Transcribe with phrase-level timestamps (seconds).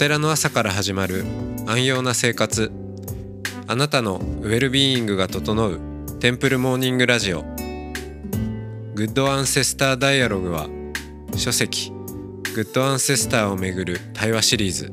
[0.00, 1.26] 寺の朝から始まる
[1.66, 2.72] 安養な生活。
[3.66, 5.78] あなたのウェルビーイングが整う
[6.20, 7.42] テンプルモーニングラジオ。
[7.42, 10.68] グッドアンセスターダイアログは
[11.36, 11.90] 書籍
[12.54, 14.90] グッドアンセスターをめぐる対話シリーズ。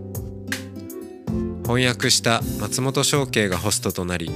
[1.64, 4.30] 翻訳した松本翔慶がホストとなり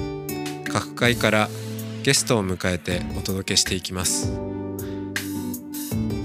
[0.71, 1.49] 各界から
[2.03, 4.31] ゲストを迎えてお届けしていきます。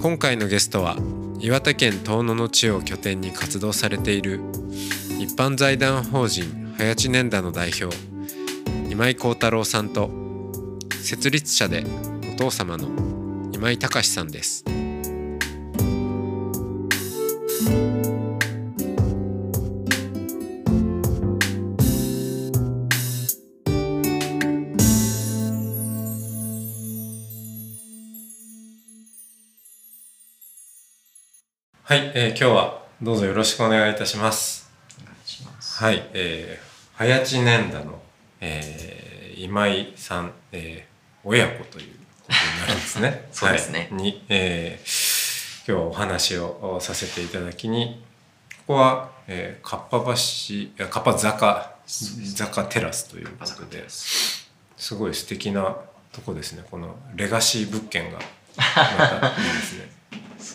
[0.01, 0.96] 今回のゲストは
[1.38, 4.40] 岩手県遠野の地を拠点に活動されている
[5.18, 7.95] 一般財団法人早知年田の代表
[8.90, 10.10] 今井幸太郎さんと
[10.90, 11.84] 設立者で
[12.32, 12.88] お父様の
[13.52, 14.76] 今井隆さんです。
[31.88, 34.68] はい、えー、今日はどうぞよろしくお願いいたします。
[35.01, 35.84] お願いします。
[35.84, 38.02] はい、えー、早知年田の、
[38.40, 43.26] えー、今井さん、えー、親子ということになるんですね。
[43.30, 43.87] そうですね。
[43.93, 48.04] はい、に、えー、今日はお話をさせていただきに
[48.66, 51.76] ここは、えー、かっぱ橋かっぱ坂
[52.34, 54.48] 坂テラスということです
[54.96, 55.76] ごい素敵な
[56.10, 56.65] とこですね。
[56.68, 58.18] このレガシー物件が
[58.59, 59.96] またいいですね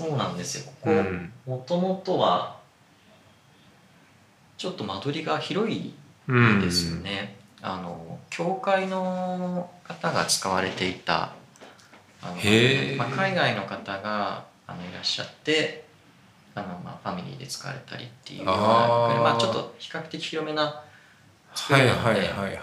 [0.02, 0.66] そうなんですよ。
[0.66, 1.32] ここうん。
[1.46, 2.60] もともとは
[4.58, 5.94] ちょっと間取りが広い
[6.28, 7.38] うんですよね。
[7.62, 11.34] あの教会の方が使われていた
[12.24, 12.36] あの
[12.98, 15.86] まあ、海外の方があのいらっしゃって
[16.54, 19.20] あの、まあ、ファミリーで使われたりっていうようなあー。
[19.22, 20.84] まあ、ちょっと比較的広めな
[21.56, 22.54] 作はいりなので、はいはいはい。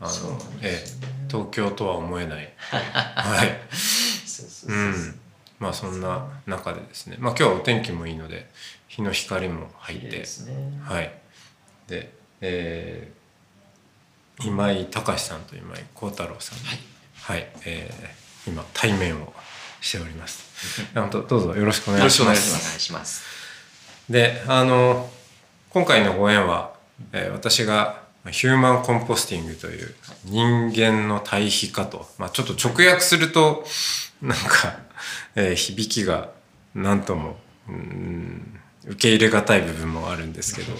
[0.00, 0.44] あのね。
[0.62, 2.52] ええ東京とは思えない。
[2.60, 3.60] はい。
[3.74, 5.20] そうん。
[5.58, 7.16] まあそんな中でですね。
[7.18, 8.48] まあ今日はお天気もいいので
[8.88, 10.18] 日の光も入って。
[10.18, 10.26] ね、
[10.84, 11.12] はい。
[11.88, 13.24] で、えー
[14.40, 16.78] 今井隆さんと今井幸太郎さんはい。
[17.14, 19.32] はい、えー今対面を
[19.80, 20.44] しております。
[20.94, 22.78] どうぞよろしくお願いしよろしくお願います。
[22.80, 23.22] します。
[24.10, 25.10] であの
[25.70, 26.74] 今回のご縁は、
[27.12, 33.64] えー私がヒューマンコンポスティングという人間の対比化と、まあ、ちょっと直訳すると
[34.22, 34.78] なんか、
[35.34, 36.30] えー響きが
[36.74, 37.36] 何とも
[37.68, 40.72] うん受け入れがたい部分もあるんですけど、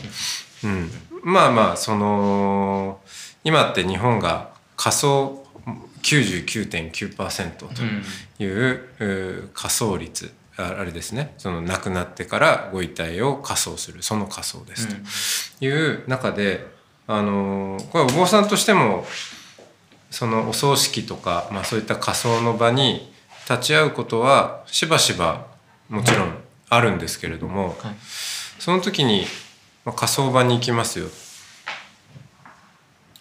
[0.65, 0.91] うん、
[1.23, 3.01] まあまあその
[3.45, 5.45] 今って日本が仮想
[6.03, 11.35] 99.9%という仮想率ああれですね。
[11.39, 14.03] その亡くなってからご遺体を火葬する。
[14.03, 16.67] その火葬ですという中で、
[17.07, 19.05] あのーこれお坊さんとしても
[20.11, 23.13] そのお葬式とか、まあ、そういった火葬の場に
[23.51, 25.47] 立ち会うことはしばしば
[25.89, 26.35] もちろん
[26.71, 27.95] あるんですけれどもはい。
[28.59, 29.27] その時に、
[29.85, 31.07] まあ、火葬場に行きますよ。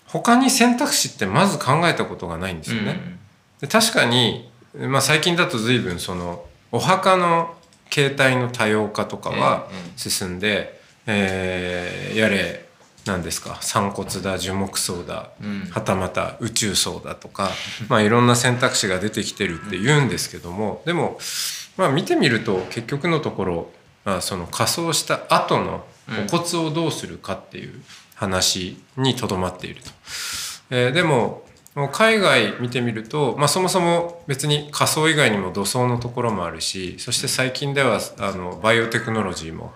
[0.07, 3.17] 他に選択肢ってまず考えたことがないんですよね。
[3.59, 7.55] で確かに、まあ、最近だと随分そのお墓の
[7.89, 9.99] 形態の多様化とかはええええ。
[10.09, 12.65] 進んで、えーやれ
[13.05, 13.57] 何ですか？
[13.61, 15.67] 散骨だ樹木葬だうん。
[15.71, 17.51] はたまた宇宙葬だとか、
[17.89, 21.19] まあ、いろんな選択肢が出てきてるって言うんですけどもでも、
[21.77, 23.71] まあ、見てみると結局のところ、
[24.05, 25.85] まあ、その仮装した後の
[26.27, 27.81] お骨をどうするかっていう
[28.15, 29.89] 話にとどまっていると。
[30.69, 31.43] えーでも
[31.91, 39.73] 海外見てみると、まあ、そもそも別に仮想以外にも土葬のところもあるしそして最近ではあのバイオテクノロジーも、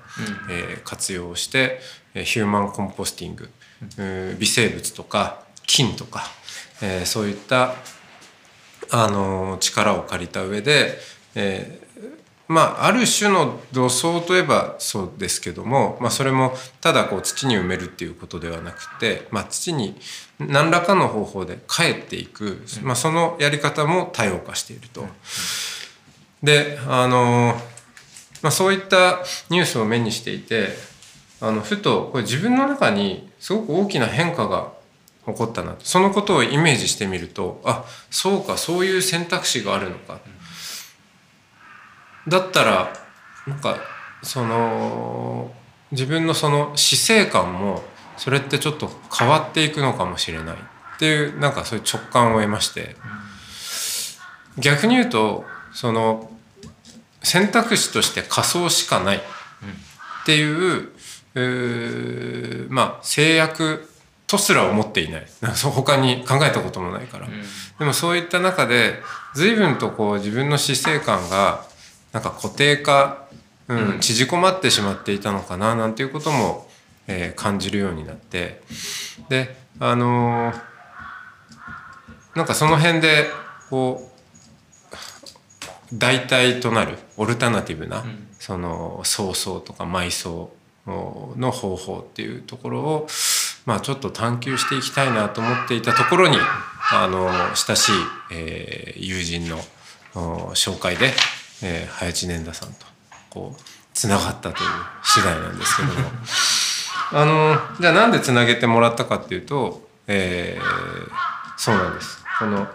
[0.48, 3.50] えー活用してえーヒューマンコンポスティング、
[3.98, 6.24] うん微生物とか菌とか、
[6.82, 7.76] えーそういった
[8.90, 10.98] あの力を借りた上で、
[11.36, 11.88] えー
[12.48, 20.00] まあある種の土葬といえばそうですけども、まあ、それもただこう土に埋めるっていうことではなくて、まあ、土に
[20.40, 25.06] 何らかの方法で帰っていく、まあ、そのやり方も多様化していると。
[26.42, 27.56] であの、
[28.42, 30.70] まあ、そういったニュースを目にしていて
[31.40, 34.72] あのふとこれ自分の中にすごく大きな変化が
[35.26, 40.20] 起こったなそのことをイメージしてみるとあそうかそういう選択肢があるのか。
[42.28, 42.94] だったら
[43.46, 43.78] なんか
[44.22, 45.52] その
[45.92, 47.84] 自分のその死生観も
[48.18, 50.56] それってちょっと変わっていくのかもしれない。
[50.56, 52.96] っていうなんかそういう直感を得まして。
[54.58, 56.32] 逆に言うとその
[57.22, 59.18] 選択肢として仮想しかない。
[59.18, 59.22] っ
[60.26, 60.90] ていう
[62.70, 63.90] まあ制約
[64.28, 65.28] とすら思っていない。
[65.74, 67.28] 他に考えたこともないから、
[67.80, 69.02] でもそういった中で
[69.34, 71.66] 随分とこう自分の死生観が
[72.12, 73.28] なんか固定化、
[73.68, 76.68] うん、縮こまってしまっていたのかななんていうことも、
[77.08, 78.62] えー、感じるようになって。
[79.30, 80.62] であのー、
[82.36, 83.28] なんかその辺で
[83.70, 84.18] こう
[85.94, 90.52] 代替となるオルタナティブな、うん、その葬送とか埋葬
[90.88, 93.08] の方法っていうところを、
[93.66, 96.38] まあ、ちょっと探求していきたいなと思っていたところに
[96.92, 97.92] あの親しい、
[98.32, 99.60] えー、友人の
[100.56, 101.12] 紹介で、
[101.62, 102.86] えー、早年田さんと
[103.30, 103.62] こう
[103.94, 104.70] つながったという
[105.04, 105.94] 次第なんですけども。
[107.10, 111.18] あのじゃあなんでつなげてもらったかっていうと、えー、
[111.56, 112.22] そうなんです。
[112.38, 112.68] この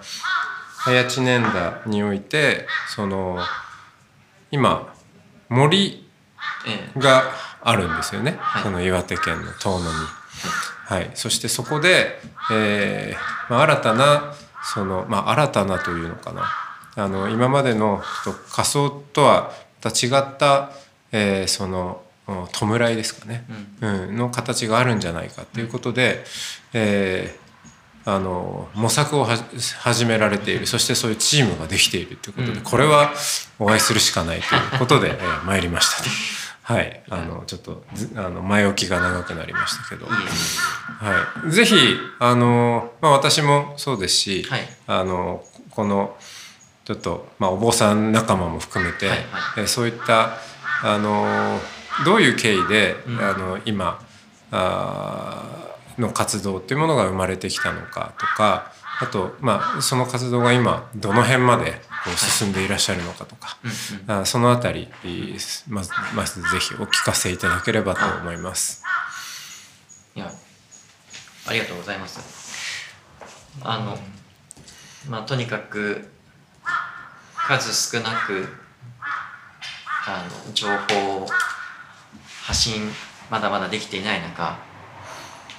[0.78, 3.38] 早知年田においてその
[4.50, 4.92] 今
[5.50, 6.08] 森
[6.96, 7.30] が
[7.64, 9.92] あるんですよね、はい、その岩手県の遠野に。
[10.86, 12.20] はい、そしてそこで、
[12.50, 14.34] えーまあ、新たな
[14.74, 16.44] その、まあ、新たなというのかな。
[16.94, 18.02] あの今までの
[18.50, 20.70] 仮想とはまた違った、
[21.10, 23.44] えー、その弔いですかね、
[23.80, 26.22] うん、うん、の形があるんじゃないかということで、
[26.74, 30.66] えー、あの模索を始められている。
[30.66, 33.12] そしてそういうチームができているということで、これは
[33.58, 36.41] お会いするしかないということで、えー、参りました。
[36.64, 37.82] はい、あのちょっと
[38.14, 40.14] あの前置きが長くなりましたけど、は
[41.48, 41.74] い、ぜひ
[42.20, 46.16] あの、まあ、私もそうですし、はい、あのこの
[46.84, 49.18] ちょっと、まあ、お坊さん仲間も含めて、はい
[49.56, 50.38] はい、そういった
[50.84, 51.58] あの
[52.04, 54.00] どういう経緯で、うん、あの今
[54.52, 63.56] あの活動っていうものが生まれてきたのかとかあと、まあ、その活動が今どの辺までこう進んでいらっしゃるのかとか、
[64.06, 64.88] はい、あそのあたり
[65.68, 68.82] まずまずぜひお聞かせいただければと思います。
[70.14, 70.30] いや
[71.46, 72.20] ありがとうございます。
[73.62, 73.98] あの、
[75.08, 76.08] まあ、とにかく
[77.36, 78.48] 数少なく
[80.06, 81.26] あの情報
[82.42, 82.90] 発信
[83.30, 84.58] まだまだできていない中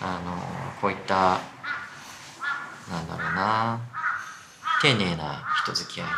[0.02, 0.38] あの
[0.82, 1.40] こういった
[2.92, 3.80] なんだろうな
[4.84, 6.12] 丁寧な人付き合いの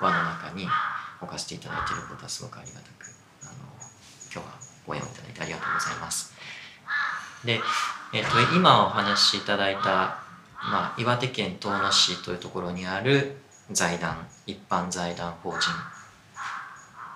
[0.00, 0.66] 輪の中に
[1.22, 3.06] 置かせていただいていることはすごくありがたく
[3.42, 3.52] あの
[4.24, 4.44] 今日は
[4.88, 6.34] ご縁をいただいてありがとうございます。
[7.44, 7.60] で、
[8.12, 10.18] えっと、今お話しいただいた、
[10.60, 13.36] まあ、岩手県遠野市というところにある
[13.70, 15.70] 財団一般財団法人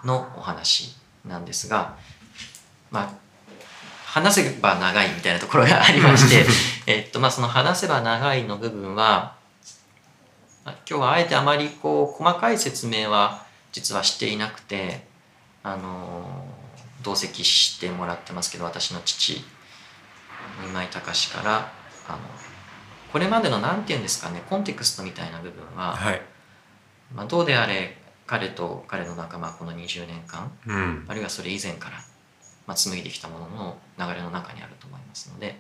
[0.07, 0.95] のお話
[1.27, 1.97] なんですが、
[2.93, 3.11] まあ、
[4.07, 6.47] 話せば長いみたいなところがありまして
[6.87, 9.42] えっとまあその話せば長いの部分は
[10.65, 15.05] 今日はあえてあまりこう細かい説明は実はしていなくて
[15.63, 16.45] あの
[17.03, 19.43] 同席してもらってますけど私の父
[20.65, 21.73] 今井隆から
[22.09, 22.19] あの
[23.13, 26.23] これまでの何て言うんですかねコンテクストみたいな部分は、はい、
[27.15, 31.97] まあ、どうであれ彼と彼の仲間この20年間、うん、あるいはそれ以前から
[32.67, 35.57] まあ、紡いできたものの流れの中にあると思いますので、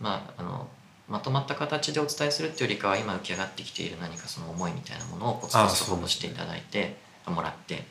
[0.00, 0.68] まあ、あの
[1.10, 7.84] まとまった形でお伝えするっていうよりかは今浮き上がってきている何かその思いみたいなものをコツコツとほしていただいてもらって。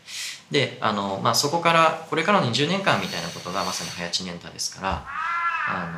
[0.50, 5.06] であの、まあ、そこからこれからの20年間みたいなことがまさに早知年太ですから
[5.68, 5.92] あ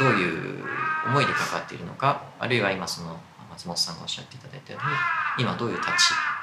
[0.00, 0.64] のどういう
[1.06, 3.18] 思いで関わっているのかあるいは今その
[3.50, 5.92] 松本さんがおっしゃっていただいたように今どういう立ち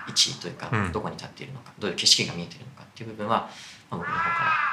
[0.08, 3.50] 位置というか、どこに立っているのかどういう景色が見えているのかっていう部分は
[3.90, 4.20] まあ、僕の方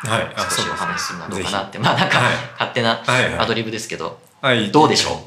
[0.08, 2.20] から少しお話しするのはどうかなって、まあなんか
[2.52, 3.02] 勝手な
[3.38, 4.18] アドリブですけど、
[4.72, 5.26] どうでしょ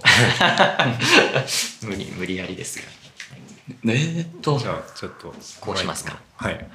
[1.83, 1.85] う？
[1.85, 2.85] 無理無理やりですが。
[3.85, 6.17] えー、っとじゃあちょっとこうしますか。
[6.37, 6.67] はい。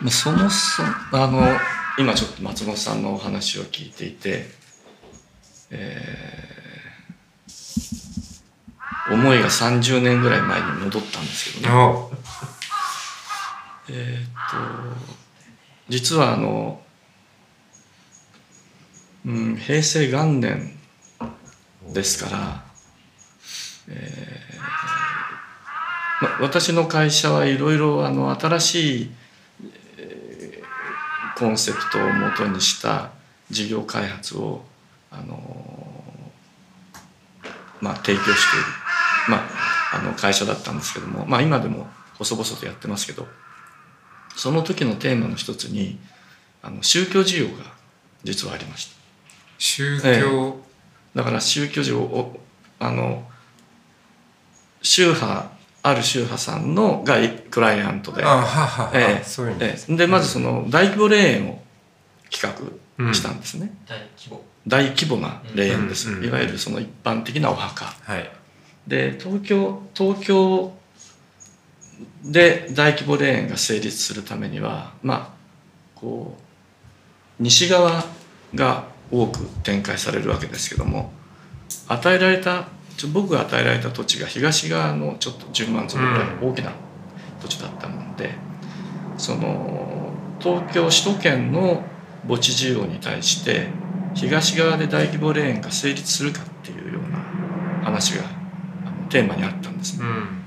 [0.00, 1.58] まあ、そもそもあの
[1.98, 4.50] 今ちょっと松本さんのお話を聞いていて、
[5.70, 12.16] えー、思いが30年ぐらい前に戻ったんですけどね。
[13.90, 14.56] えっと
[15.90, 16.80] 実はあの、
[19.26, 20.79] うん、平成元年
[21.92, 22.64] ですから、
[23.88, 29.10] えーま、私の会社はいろいろあの新しい、
[29.98, 33.10] えー、コンセプトをもとにした
[33.50, 34.62] 事業開発を
[35.10, 35.38] あの、
[37.80, 38.66] まあ、提供している、
[39.28, 41.86] まあ、あの会社だったんですけども、まあ、今でも
[42.18, 43.26] 細々とやってますけど。
[44.36, 45.98] その時のテーマの一つに
[46.62, 47.64] あの宗教需要が
[48.24, 48.96] 実はありました
[49.58, 50.58] 宗教、
[51.14, 52.40] だから宗教需要を
[52.78, 53.24] あの
[54.82, 55.50] 宗派
[55.82, 57.16] ある宗派さんのが
[57.50, 58.22] クライアントで。
[59.96, 61.62] でまずその大規模霊園を
[62.30, 62.54] 企
[62.98, 64.42] 画したんですね、大規模。
[64.66, 66.24] 大規模な霊園です、うん。
[66.24, 67.86] いわゆるその一般的なお墓。
[67.86, 68.30] はい。
[68.86, 70.72] で東京東京
[72.24, 75.40] で大規模霊園が成立するためにはまあ
[75.94, 76.36] こ
[77.38, 78.04] う西側
[78.54, 81.12] が多く展開されるわけですけども
[81.88, 82.68] 与えられた
[83.12, 86.72] 僕が与えられた土地が東側のちょっと10万坪ぐらい大きな
[87.40, 88.34] 土地だったもんで、
[89.16, 91.82] その東京首都圏の
[92.28, 93.68] 墓地需要に対して
[94.14, 97.18] 東側で大規模霊園が成立するかっていうような
[97.84, 98.24] 話が
[99.08, 100.04] テーマにあったんですね。
[100.06, 100.40] うん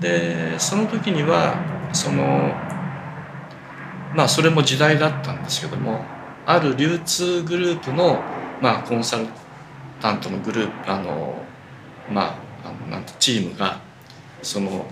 [0.00, 1.54] でその時には
[1.92, 2.52] その
[4.14, 6.04] まあそれも時代だったんですけども
[6.46, 8.20] ある流通グループの、
[8.60, 9.26] まあ、コンサル
[10.00, 11.34] タントのグループあの
[12.10, 13.80] まああのなんてチームが
[14.42, 14.86] その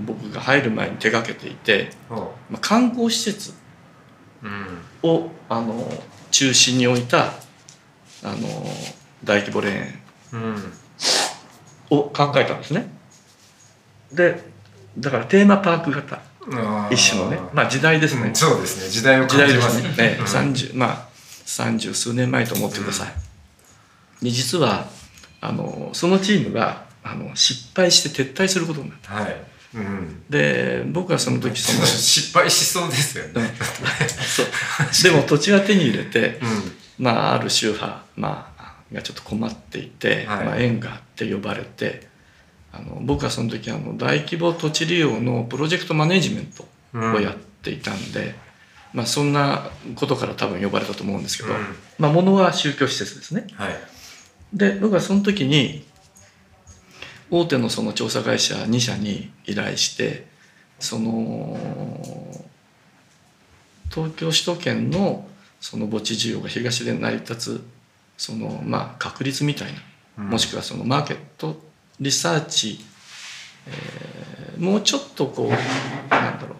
[0.00, 3.52] 僕が入る前に手がけていて、ほまあ、観光施設
[4.42, 4.82] ううん。
[5.02, 5.88] をあの
[6.30, 7.26] 中心に置いた
[8.24, 8.48] あの
[9.24, 10.00] 大規模霊園
[10.32, 10.72] うん。
[11.90, 12.90] を考えたんですね。
[14.12, 14.42] で
[14.98, 16.20] だからテーマパーク型
[16.90, 17.38] 一種のね。
[17.52, 18.90] まあ時代ですね、うんそうですね。
[18.90, 19.82] 時代を時感じます。
[19.82, 20.20] 代ですね、ええ。
[20.20, 20.24] うん。
[20.24, 21.08] 30まあ
[21.44, 24.86] 三十数年前と思ってください、で実は
[25.40, 29.14] あのそのチームがあの失敗して撤退することになった。
[29.14, 29.36] はい、
[29.74, 33.54] うん、で僕はその時その 失敗しそうですよね、
[34.08, 35.12] そう。
[35.12, 36.72] でも土地は手に入れて、うん。
[36.98, 40.44] まあ、ある宗派、まあ、がちょっと困っていて、はい。
[40.44, 42.08] まあ、縁があって呼ばれて
[42.72, 46.64] あの僕はその時あの大規模土地利用のプロジェクトマネジメント
[46.94, 48.34] をやっていたんで、
[48.92, 51.58] まあ、そんなことから多分呼ばれたと思うんですけど、うん。
[51.98, 53.46] まあ、ものは宗教施設ですね。
[53.54, 53.76] はい。
[54.52, 55.84] で僕はその時に
[57.30, 60.26] 大手のその調査会社2社に依頼して
[60.78, 61.56] その
[63.90, 65.26] 東京首都圏の
[65.60, 67.64] その墓地需要が東で成り立つ
[68.18, 69.68] そのまあ確率みたい
[70.18, 71.58] な、もしくはそのマーケット
[72.00, 72.80] リサーチ、
[73.66, 74.12] えー
[74.62, 76.54] もうちょっとこうなんだろ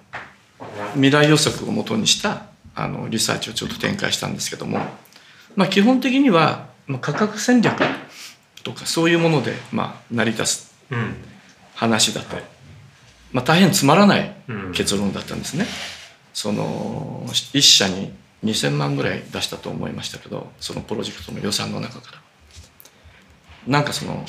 [0.58, 4.80] う未来予測をもとにしたあのリサーチをちょっと展開したんですけども、
[5.54, 7.80] まあ、基本的にはまあ価格戦略
[8.64, 11.14] とかそういうものでまあ成り立つうん
[11.74, 12.44] 話だと、はい
[13.32, 15.66] まあ、大変つまらないうん結論だったんですね。
[16.34, 18.12] その一社に
[18.42, 22.22] 2,000万ぐらい出したと思いましたけどそのプロジェクトの予算の中から。
[23.68, 24.24] なんかその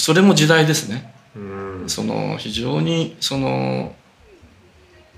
[0.00, 1.12] それも時代ですね。
[1.36, 1.84] うん。
[1.86, 3.94] その非常にその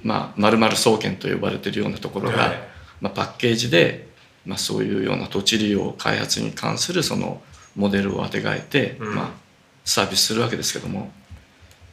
[0.02, 2.58] まあ丸々総研と呼ばれているようなところが、はい。
[3.00, 4.08] まあ、パッケージで、
[4.44, 7.42] まあ、そういうような土地利用開発に関するその
[7.74, 9.14] モデルをあてがえて、うん。
[9.14, 9.30] まあ、
[9.84, 11.10] サービスするわけですけども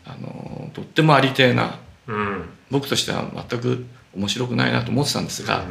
[0.06, 2.50] あのとってもありてえなうん。
[2.72, 5.66] 僕としては全く面白くないなと思ってたんですが、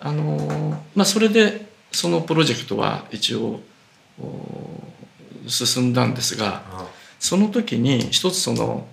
[0.00, 3.60] あのまあ、それでそのプロジェクトは一応
[4.20, 4.83] お
[5.48, 8.86] 進んだんですがあその時に一つその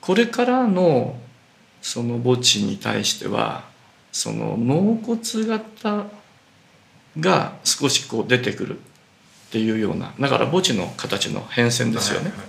[0.00, 1.16] これからの
[1.80, 3.64] その墓地に対しては
[4.10, 6.06] その納骨型
[7.18, 8.82] が少しこう出てくるっ
[9.52, 12.30] ていうようなだから墓地の形の変遷ですよね。
[12.30, 12.46] はいはい。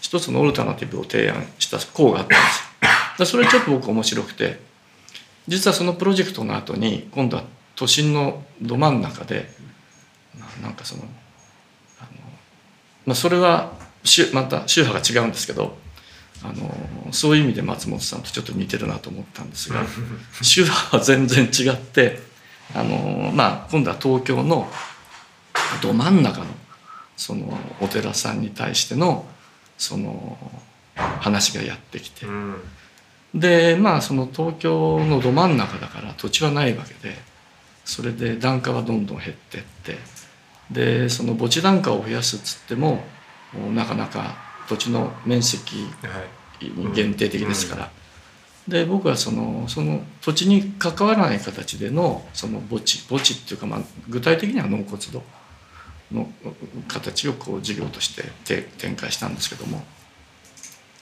[0.00, 2.60] 一つのオルタナティブを提案した項があったんです。
[2.60, 4.60] よ だそれちょっと僕面白くて
[5.48, 7.44] 実はそのプロジェクトの後に今度は
[7.74, 9.50] 都心のど真ん中で
[10.60, 11.02] ななんかその
[11.98, 12.08] あの、
[13.06, 13.72] まあ、それは
[14.04, 15.76] 宗また宗派が違うんですけど
[16.42, 19.82] あのそういう意味で松本さんとちょっと似てるなと思ったんですが
[20.42, 22.20] 宗派は全然違って
[22.74, 24.70] あの、まあ、今度は東京の
[25.82, 26.46] ど真ん中の
[27.16, 29.26] そのお寺さんに対しての
[29.78, 30.38] その
[30.94, 32.26] 話がやってきて。
[32.26, 32.56] うん。
[33.34, 37.16] でまあその東京のど真ん中だから土地はないわけで
[37.84, 39.98] それで檀家はどんどん減ってって
[40.70, 43.04] でその墓地檀家を増やすっつっても
[43.74, 44.36] なかなか
[44.68, 45.90] 土地の面積はい。
[46.58, 47.90] に限定的ですから、
[48.66, 55.22] で僕はそのその土地に関わらない形でのその墓地墓地っていうか、まあ、具体的には納骨堂
[56.10, 56.30] の
[56.88, 59.84] 形をこう事業としてて展開したんですけども、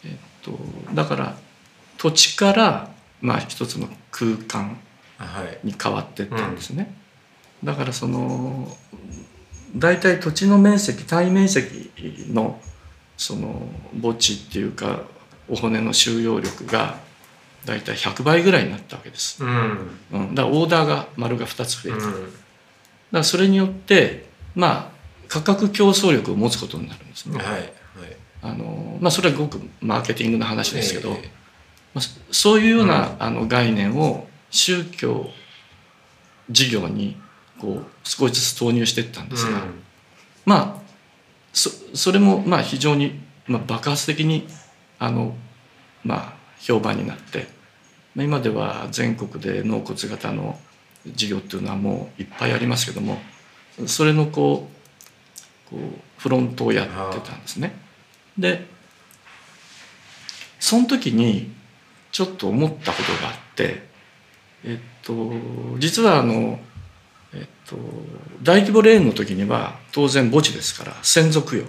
[0.04, 0.11] えっ
[0.42, 0.59] と、
[0.92, 1.37] だから
[1.99, 2.90] 土地から
[3.21, 4.76] まあ一つの空間
[5.16, 5.61] はい。
[5.62, 6.92] に変わっていったんですね、
[7.62, 8.76] だからその
[9.76, 11.90] 大体土地の面積単位面積
[12.32, 12.60] の
[13.16, 13.68] その
[14.02, 15.02] 墓地っていうか
[15.48, 16.98] お骨の収容力が
[17.64, 19.90] 大体100倍ぐらいになったわけです、うん。
[20.12, 22.32] うん、だからオーダーが丸が2つ増えた、だかうん
[23.12, 24.94] らそれによってまあ
[25.28, 27.72] 価格競争力を持つことになるんですね、はいはい。
[28.42, 31.30] あのまあそれはごくマーケティングの話ですけど、え
[31.94, 35.30] まあ、そそういうような、あの概念を宗教
[36.50, 37.16] 事業に
[37.58, 39.62] こう少しずつ投入していったんですが、
[40.44, 40.84] まあ
[41.52, 44.46] そそれもまあ非常に、まあ、爆発的に
[44.99, 45.34] あの、
[46.02, 47.46] まあ、評判になって、
[48.14, 50.58] まあ、今では全国で納骨型の
[51.06, 53.18] 事業っていうのはもういっぱいありますけども
[53.87, 54.68] それのこ
[55.68, 55.80] うこう
[56.18, 57.75] フロントをやってたんですね。
[58.37, 58.66] で
[60.58, 61.52] その時に
[62.11, 63.82] ちょっと思ったことがあって
[64.64, 65.32] えっと
[65.78, 66.58] 実はあの
[67.34, 67.76] えっと
[68.42, 71.64] 大規模霊園の時には当然墓地ですから先祖供養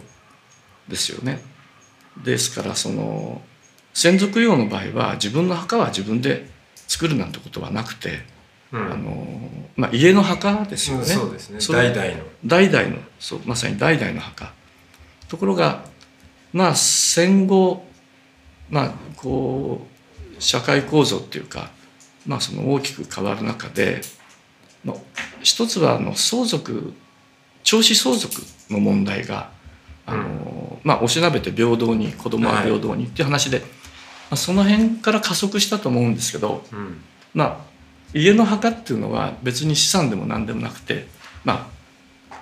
[0.88, 1.42] ですよね。
[2.24, 3.42] ですからその
[3.94, 6.50] 先祖供養の場合は自分の墓は自分で
[6.88, 8.20] 作るなんてことはなくて、
[8.72, 11.06] うんあのまあ、家の墓ですよね。
[11.06, 14.54] そうですね代々の代々のそうまさに代々の墓
[15.28, 15.84] ところが
[16.54, 17.86] まあ戦後
[18.70, 19.96] まあこう
[20.40, 21.72] 社会構造っていうか、
[22.26, 24.02] まあ、その大きく変わる中で、
[24.86, 24.96] まあ、
[25.42, 26.94] 一つはあの相続
[27.64, 29.50] 長子相続の問題が
[30.06, 33.66] あの、まあ、おしなべて平等に子供は平等にっていう話で、ま
[34.32, 37.02] あ、その辺から加速したと思うんですけど、うん。
[37.34, 37.76] まあ
[38.14, 41.08] 家の墓っていうのは別に資産でも何でもなくて
[41.44, 41.70] ま
[42.32, 42.36] あ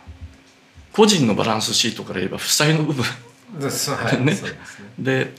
[0.92, 3.04] 個人のバランスシートから言えば負債の部分。
[4.20, 4.26] ね。
[4.26, 4.52] ですね。
[5.00, 5.34] で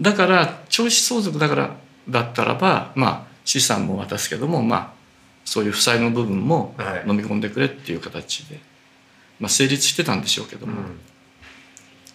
[0.00, 1.76] だから長子相続だから
[2.08, 5.01] だったらばまあ資産も渡すけどもまあ
[5.44, 7.04] そういう負債の部分もはい。
[7.08, 8.60] 飲み込んでくれっていう形で、
[9.40, 11.00] まあ、成立してたんでしょうけども、うん。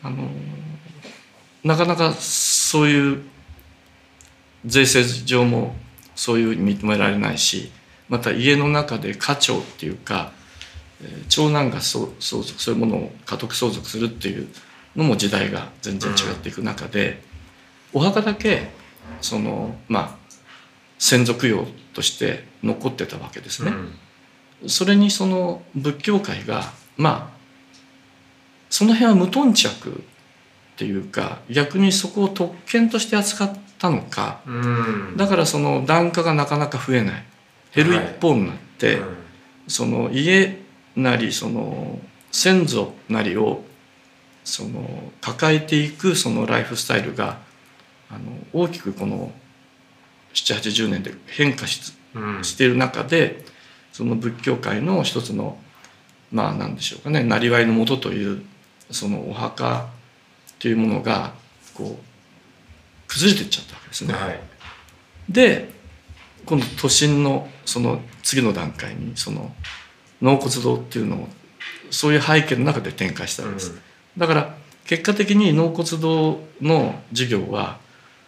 [0.03, 0.29] あの
[1.63, 3.21] なかなかそういう
[4.65, 5.75] 税制上も
[6.15, 7.71] そういうふうに認められないし
[8.09, 10.31] また家の中で家長っていうか、
[11.01, 14.47] えー長男が相相続そういうものを家督相続するっていう
[14.95, 17.21] のも時代が全然違っていく中で、
[17.93, 18.69] お墓だけ
[19.21, 20.17] そのまあ
[20.97, 23.71] 先祖供養として残ってたわけですね。
[24.67, 27.37] それにその仏教界がまあ
[28.69, 29.93] その辺は無頓着っ
[30.75, 34.41] ていうか逆にそこを特権として扱ったのか。
[35.15, 37.23] だからその檀家がなかなか増えない。
[37.73, 39.17] 減る一方になって、うん。
[39.67, 40.61] その家
[40.95, 41.99] なりその
[42.31, 43.63] 先祖なりを
[44.43, 47.39] その抱えていくそのライフスタイルが
[48.11, 48.21] あの
[48.53, 49.31] 大きくこの
[50.43, 53.43] 780年で変化しうんしている中で
[53.91, 55.57] その仏教界の一つの
[56.31, 58.43] まあ何でしょうかねなりわいのもとという
[58.91, 59.87] そのお墓
[60.59, 61.33] というものが
[61.73, 64.13] こう崩れていっちゃったわけですね。
[64.13, 64.39] はい
[65.29, 65.69] で
[66.45, 69.53] 今度都心のその次の段階にその
[70.21, 71.27] 納骨堂っていうのを
[71.91, 73.77] そういう背景の中で展開したわけです。
[74.17, 77.79] だから結果的に納骨堂の事業は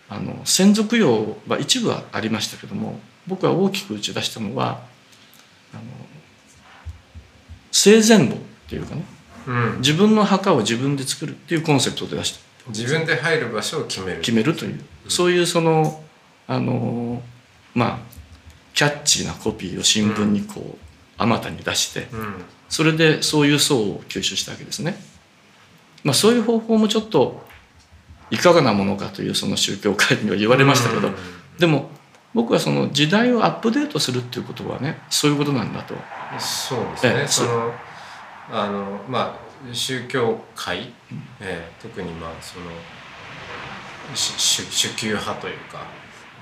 [0.10, 4.82] あの先祖供養は一部はありましたけども僕は大きく打ち出したのは
[5.74, 5.84] あの
[7.72, 9.04] 生前墓っていうかね
[9.48, 9.78] うん。
[9.80, 12.39] 自分の墓を自分で作るっていうコンセプトで出した。
[12.69, 14.22] 自分で入る場所を決める。
[14.22, 14.80] 決めるという。
[15.08, 16.04] そういうその
[16.48, 17.22] あの
[17.74, 18.00] まあ
[18.74, 20.78] キャッチーなコピーを新聞にこう
[21.17, 22.34] あまたに出してうん。
[22.69, 24.95] それでそういう層を吸収したわけですね。
[26.04, 27.43] まあ、そういう方法もちょっと
[28.32, 31.15] いかがなものかというその宗教界には言われましたけど、うん。
[31.58, 31.89] でも
[32.34, 35.96] 僕はその時代をアップデートするっていうことはねそういうことなんだと。
[36.39, 37.74] そうですね、ええその
[38.52, 40.94] あのまあ宗教界、
[41.39, 42.65] ええ特にまあその
[44.15, 45.86] し主主級派というか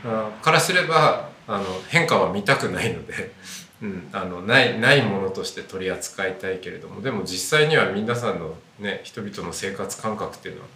[0.06, 3.34] あからすればあの変化は見たくないので、
[3.82, 10.68] うん、あのないないものとして取り扱いたいけれどもでも実際には皆さんのね人々の生活感覚っていうのは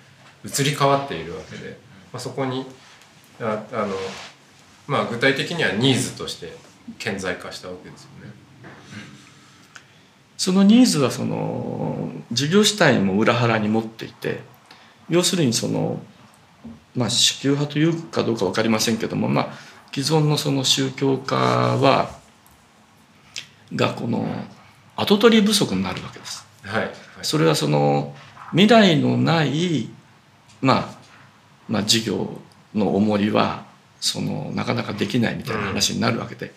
[0.46, 1.78] 移り変わっているわけで、
[2.12, 2.66] まあ、そこに
[3.40, 3.96] ああの、
[4.88, 6.54] まあ、具体的にはニーズとして
[6.98, 8.32] 顕在化したわけですよね。
[10.38, 14.40] そのニーズはその事業主体も裏腹に持っていて
[15.08, 16.02] 要するにその
[16.96, 19.48] まあ支給派というかどうか分かりませんけどもまあ
[19.94, 22.18] 既存のその宗教家は
[23.76, 24.26] がこの
[24.96, 26.46] 後取り不足になるわけです。
[26.64, 28.16] はい、はいそれはその
[28.52, 29.90] 未来のない、
[30.62, 30.98] まあ、
[31.68, 32.30] まあ事業
[32.74, 33.66] の重りは
[34.00, 36.54] そのなかなかできないみたいな話になるわけで、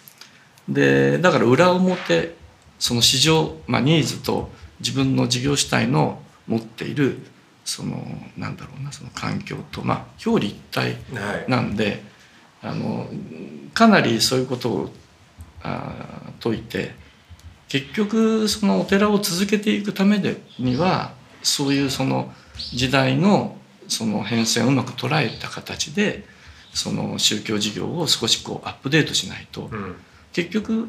[0.68, 2.34] でだから裏表
[2.78, 7.18] その市場、まあ、ニーズと自分の事業主体の持っている
[7.64, 8.04] その
[8.36, 11.50] なんだろうなその環境とまあ表裏一体はい。
[11.50, 12.02] なんで
[12.62, 13.06] あの
[13.74, 14.90] かなりそういうことを
[15.62, 15.94] あ
[16.42, 16.94] 説いて
[17.68, 21.12] 結局そのお寺を続けていくためでには
[21.42, 22.32] そういうその
[22.72, 23.56] 時代の
[23.88, 26.24] その変遷をうまく捉えた形で
[26.72, 29.96] その宗教事業を少しこうアップデートしないと、うん。
[30.32, 30.88] 結局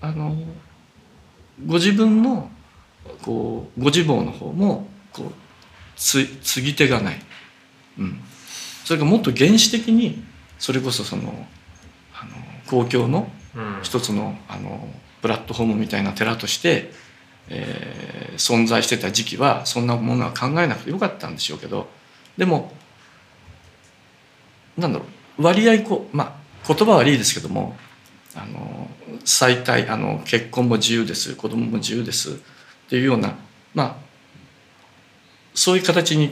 [0.00, 0.36] あの
[1.66, 2.50] ご自分の
[3.22, 5.32] こうご自坊の方もこう
[5.96, 7.20] つ継ぎ手がない、
[7.98, 8.20] うん、
[8.84, 10.22] それからもっと原始的に
[10.58, 11.46] それこそその
[12.14, 12.32] あの
[12.66, 13.78] 公共のうん。
[13.82, 14.86] 一つのあの
[15.22, 16.92] プラットフォームみたいな寺として、
[17.48, 21.88] えー存在してた時期はそんなものは考えなくてよかったんでしょうけど
[22.36, 22.72] でも
[24.76, 25.04] なんだろ
[25.38, 27.76] う割合こうまあ言葉は悪いですけども
[28.34, 28.88] あの
[29.24, 32.34] 最大あの結婚も自由です子供も自由ですっ
[32.88, 33.34] ていうような
[33.74, 33.96] まあ
[35.54, 36.30] そういう形に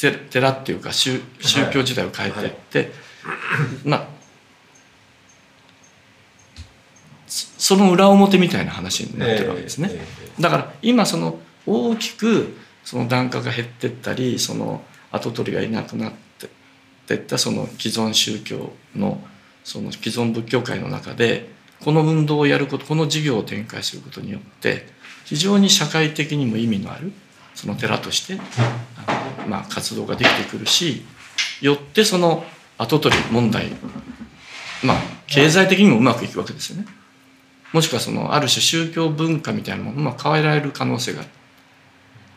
[0.00, 2.92] て寺っていうか宗宗教時代を変えていって、
[3.84, 4.08] まあ
[7.26, 9.90] そその裏表みたいな話になってるわけですね。
[9.92, 16.48] ええだから今その大きくその檀家が減ってったりその跡取りがいなくなってっ
[17.06, 19.20] てったその既存宗教の
[19.64, 21.50] その既存仏教界の中で
[21.84, 24.86] この運動をやることこの事業を展開することによって
[25.24, 27.12] 非常に社会的にも意味のある
[27.54, 28.40] その寺として、
[29.48, 31.04] まあ、活動ができてくるし
[31.60, 32.44] よってその
[32.78, 33.66] 跡取り問題
[34.82, 36.86] まあ経済的にもうまくいくわけですよね。
[37.72, 41.28] もしくはそのある種宗教文化みたいなものをまあ変えられる可能性がある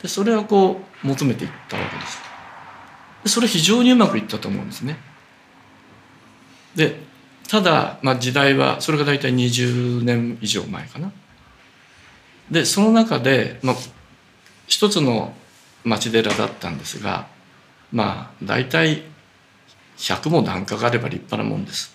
[0.02, 2.18] でそれはこう求めていったわけです
[3.26, 4.96] それ非常にうまくいったと思うんですね。
[6.74, 6.96] で
[7.48, 11.12] ただ、まあ、時代はそれが大体20年以上前かな。
[12.50, 13.76] でその中で、まあ、
[14.66, 15.34] 一つの
[15.84, 17.26] 町寺だったんですが
[17.92, 19.02] まあ大体
[19.98, 21.94] 100も檀家があれば立派なもんです。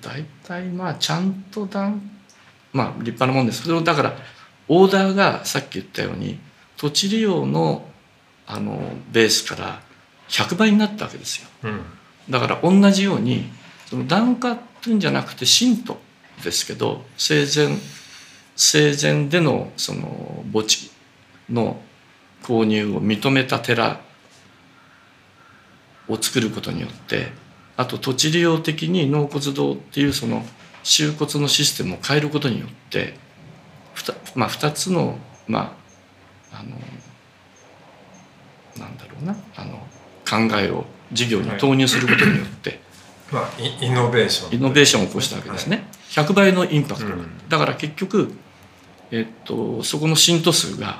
[0.00, 2.00] 大体まあちゃんと段
[2.72, 3.62] まあ立派なもんです。
[3.62, 4.16] それをだから
[4.68, 6.38] オーダーがさっき言ったように
[6.80, 7.84] 土地利用の
[8.46, 8.80] あの
[9.12, 9.82] ベースから
[10.30, 11.48] 100倍になったわけですよ。
[11.64, 11.82] うん。
[12.30, 13.44] だから同じように
[13.84, 15.98] その檀家っていうんじゃなくて信徒
[16.42, 17.76] ですけど生前
[18.56, 20.90] 生前でのその墓地
[21.50, 21.82] の
[22.42, 24.00] 購入を認めた寺
[26.08, 27.30] を作ることによって
[27.76, 30.46] あと土地利用的に納骨堂っていうその
[30.82, 33.18] 収骨のシステムを変えることによって
[33.92, 35.79] ふた、まあ、2つのまあ
[36.52, 36.70] あの
[38.78, 39.36] なんだろうな。
[39.56, 39.86] あの
[40.28, 42.80] 考えを事業に投入することによって、
[43.32, 45.88] まあイイノベーションイノベーションを起こしたわけですね。
[46.10, 47.48] 100倍のインパクト、うん。
[47.48, 48.32] だから結局、
[49.10, 50.98] えっと、そこの信徒数が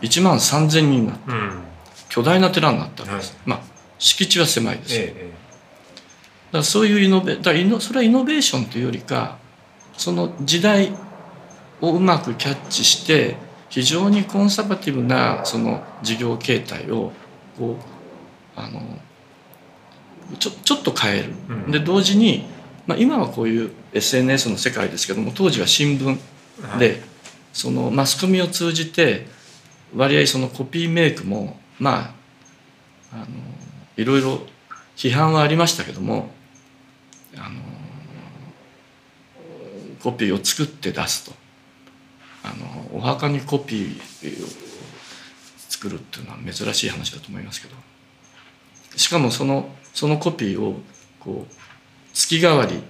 [0.00, 1.32] 1万3,000人になった。
[1.32, 1.72] はいうん。
[2.12, 3.60] 巨大な寺になったわけです、はまあ
[3.98, 5.32] 敷地は狭いです、だかえ
[6.52, 9.38] らそういうイノベだイノそれはイノベーションというよりか
[9.96, 10.92] その時代
[11.80, 13.36] をうまくキャッチして
[13.72, 17.10] 非常にコンサバティブなその事業形態を
[17.56, 17.84] こう
[18.54, 18.82] あの
[20.38, 21.70] ちょちょっと変える、うん。
[21.70, 22.44] で同時に、
[22.86, 26.18] まあ、今はこういう SNS の世界ですけども当時は新聞
[26.76, 27.02] えで、
[27.54, 29.26] そのマスコミを通じて
[29.96, 32.14] 割合そのコピーメイクもま
[33.10, 33.26] ああの
[33.96, 34.40] いろいろ
[34.96, 36.28] 批判はありましたけども
[37.38, 37.58] あの
[40.02, 41.41] コピーを作って出すと
[42.44, 44.48] あのお墓にコピーを
[45.68, 47.74] 作るっていうのは珍しい話だと思いますけど
[48.96, 50.80] しかもそのそのコピーを
[51.20, 51.54] こう
[52.12, 52.82] 月替わり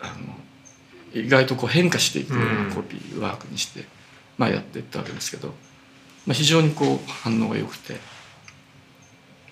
[0.00, 3.84] あの意外とこう変化していくようなコピーワークにして、
[4.38, 5.48] まあ、やっていったわけですけど、
[6.26, 7.94] まあ、非常にこう反応が良くて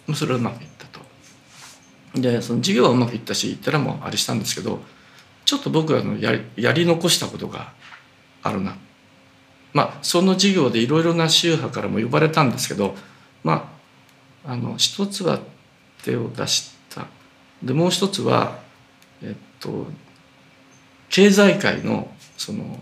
[0.07, 1.01] まあそれはうまくいったと。
[2.15, 4.81] でその授業はうまくいったし寺もうあれしたんですけど
[5.45, 7.73] ちょっと僕はあのややり残したことが
[8.43, 8.75] あるなっ。
[9.73, 12.95] まあその授業でいろいろな宗派からも呼ばれたんですけど
[13.45, 13.71] ま
[14.45, 15.41] ああの一つは
[16.03, 17.07] 手を出した。
[17.63, 18.59] でもう一つは
[19.23, 19.87] えっと
[21.11, 22.81] 経済界のその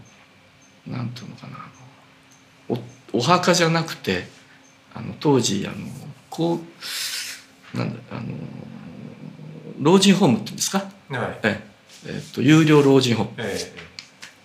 [0.86, 1.56] なんていうのかな
[2.68, 4.26] おお墓じゃなくて
[4.94, 5.76] あの当時あの
[6.30, 6.60] こ
[7.74, 8.22] うなんだあの
[9.80, 11.40] 老人ホームっていうんですか、はい。
[11.42, 11.62] え
[12.06, 13.72] ええっと有料老人ホーム、え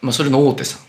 [0.01, 0.81] まあ、それの大手さん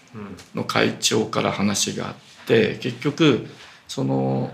[0.54, 2.14] の会長から話があっ
[2.46, 3.46] て結局
[3.88, 4.52] その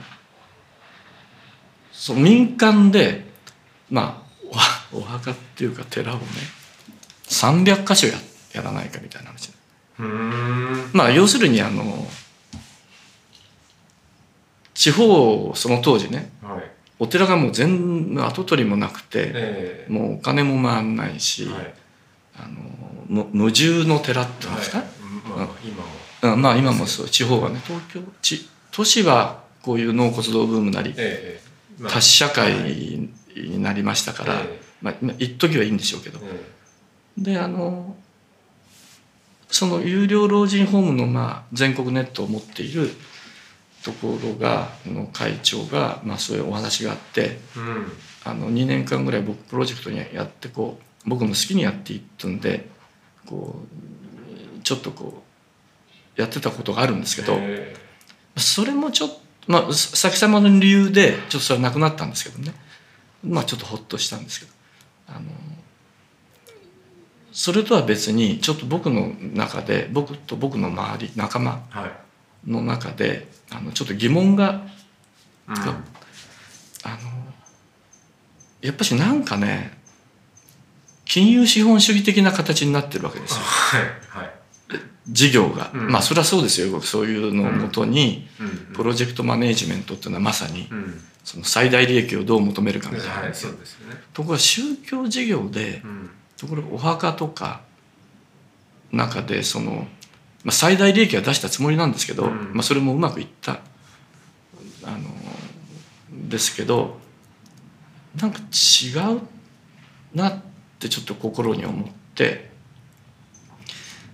[1.92, 3.25] その民間で
[3.90, 6.25] まあおお墓っていうか寺をね
[7.25, 8.14] 300箇所や
[8.55, 9.53] やらないかみたいな話。
[10.92, 12.07] まあ要するにあの
[14.73, 16.70] 地方その当時ねはい。
[16.99, 19.90] お寺がもう全部跡取りもなくて、ええ。
[19.90, 21.75] もうお金も回んないし、はい。
[22.37, 25.00] あの無無住の寺っていうんですか、はい
[25.37, 26.35] まあ今も。
[26.35, 27.61] うんまあ今もそう地方はね。
[27.66, 28.01] 東京？
[28.23, 31.40] ち都市はこういう納骨堂ブームなりえ
[31.79, 31.93] えまあ。
[31.93, 33.09] 多子社会はい。
[33.37, 36.19] になりましたから、えまあまあ一時はいいんでしょうけど。
[36.23, 36.51] え
[37.16, 37.97] であの
[39.49, 42.90] その有料老人ホームのまあ全国ネットを持っている
[43.83, 47.93] ところがの会長がまあそういうお話があってえうん。
[48.25, 52.69] あの2年間ぐらい僕プロジェクトにやってこう僕の好きにやっていったんで
[53.27, 53.57] こ
[54.00, 54.00] う
[54.70, 55.24] ちょっとこ
[56.16, 57.74] うやってたことがあるんですけど、え。
[58.37, 62.54] それもちょっとまあ先様の理由でちょっとそれはなくなったんですけどね。
[63.24, 64.52] まあちょっとほっとしたんですけど。
[65.09, 65.22] あの
[67.33, 71.64] それとは別にちょっと僕の中で僕と僕の周り仲間
[72.46, 74.62] の中であのちょっと疑問が
[75.48, 75.54] うん。
[75.59, 75.74] あの
[78.62, 79.76] やっぱしなんかね
[81.04, 83.40] 金融資本主義的な形になってるわけですよ。
[83.40, 83.83] はい
[84.22, 84.39] はい
[85.11, 85.90] 事業が、うん。
[85.90, 86.81] まあそれはそうですよ。
[86.81, 88.75] そういうのをもとに、うん。
[88.75, 91.01] プロジェクトマネージメントっていうのはまさにうん。
[91.25, 93.35] その最大利益をどう求めるかみたいな、はいね。
[94.12, 96.11] ところが宗教事業でうん。
[96.37, 97.61] ところがお墓とか
[98.92, 99.87] 中でその、
[100.44, 102.53] まあ、最大利益は出したつもりなんですけど、うん。
[102.55, 103.61] まあ、それもうまくいった
[104.85, 104.99] あの
[106.29, 106.99] ですけど
[108.20, 109.20] なんか違う
[110.14, 110.42] なっ
[110.79, 112.50] てちょっと心に思って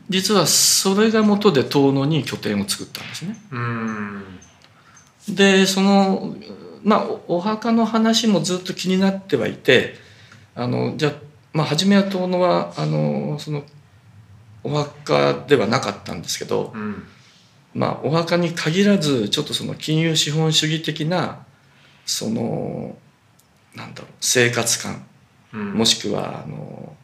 [0.08, 3.36] 実はそれが元で遠野に拠点を作ったんですね。
[3.50, 4.24] うん。
[5.28, 6.36] でその
[6.84, 9.94] まあおお墓の話もずっと気になってはいて
[10.54, 11.12] あのじゃあ、
[11.52, 13.64] まあ、初めは遠野はあのその
[14.62, 17.02] お墓ではなかったんですけど、うん。
[17.74, 21.44] まあ、お墓に限らずちょっとその金融資本主義的な
[22.06, 22.96] その
[23.74, 25.04] なんだろう生活感
[25.52, 25.72] うん。
[25.74, 26.94] もしくはあの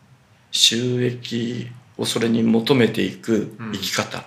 [0.52, 4.24] 収益をそれに求めていく生き方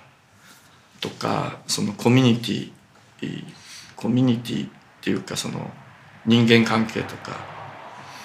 [1.01, 2.71] とか、そのコミュニティ
[3.95, 4.69] コミュニティっ
[5.01, 5.71] ていうかその
[6.25, 7.37] 人間関係とか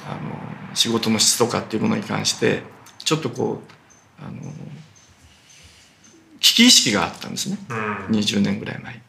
[0.06, 2.62] あの仕事の質とかっていうものに関して
[2.98, 3.60] ちょっとこ
[4.20, 4.40] うあの
[6.40, 7.58] 危機意識があったんですね。
[7.68, 8.16] うん。
[8.16, 8.94] 20年ぐらい前。
[8.94, 9.00] に。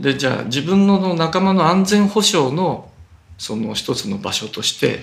[0.00, 2.90] でじゃあ自分の仲間の安全保障の
[3.38, 5.00] その一つの場所として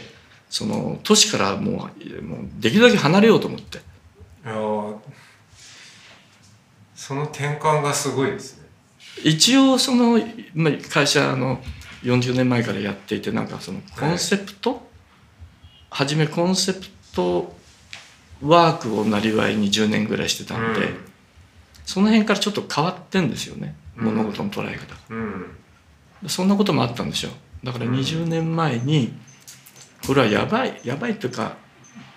[0.50, 3.80] その都市からもうもうできるだけ離れようと思って
[4.46, 4.98] いやー
[6.96, 8.68] その転換がすごいですね。
[9.24, 10.20] 一応その、
[10.54, 11.60] まあ、会社の
[12.04, 14.88] 40年前からやっていてなんかそのコンセプト、
[15.90, 17.56] 初めコンセプト
[18.42, 20.98] ワークをなりわいに10年ぐらいしてたんで、うん。
[21.86, 24.06] その辺からちょっと変わってんですよねうん。
[24.16, 25.00] 物事の捉え方が。
[25.10, 25.46] うん。
[26.28, 29.14] そんなこともあったんでしょうだから20年前に
[30.06, 31.58] これはやばいやばいというか